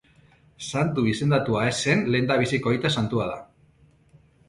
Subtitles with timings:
[0.67, 3.41] Santu izendatua ez zen lehendabiziko aita santua da.